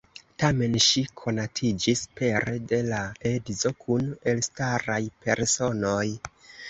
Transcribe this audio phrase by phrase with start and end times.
[0.43, 3.03] Tamen ŝi konatiĝis pere de la
[3.33, 6.05] edzo kun elstaraj personoj.